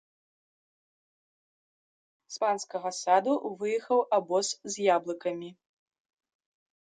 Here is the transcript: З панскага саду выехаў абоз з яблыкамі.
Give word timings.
З 2.35 2.41
панскага 2.43 2.89
саду 3.01 3.33
выехаў 3.61 3.99
абоз 4.19 4.47
з 4.71 4.89
яблыкамі. 4.95 5.49